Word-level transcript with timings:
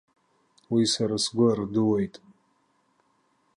Уи 0.73 0.83
сара 0.93 1.17
сгәы 1.23 1.45
ардууеит. 1.51 2.15